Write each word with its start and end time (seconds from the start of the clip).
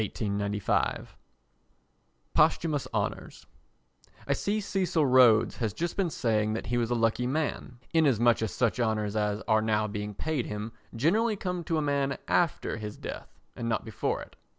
]Posthumous 2.33 2.87
Honours 2.91 3.45
I 4.27 4.33
see 4.33 4.59
Cecil 4.59 5.05
Rhodes 5.05 5.57
has 5.57 5.73
just 5.75 5.95
been 5.95 6.09
saying 6.09 6.53
that 6.53 6.65
he 6.65 6.79
was 6.79 6.89
a 6.89 6.95
lucky 6.95 7.27
man, 7.27 7.77
inasmuch 7.93 8.41
as 8.41 8.51
such 8.51 8.79
honours 8.79 9.15
as 9.15 9.43
are 9.47 9.61
now 9.61 9.85
being 9.85 10.15
paid 10.15 10.47
him 10.47 10.71
generally 10.95 11.35
come 11.35 11.63
to 11.65 11.77
a 11.77 11.83
man 11.83 12.17
after 12.27 12.77
his 12.77 12.97
death 12.97 13.37
and 13.55 13.69
not 13.69 13.85
before 13.85 14.23
it. 14.23 14.35